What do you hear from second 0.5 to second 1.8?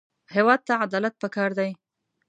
ته عدالت پکار دی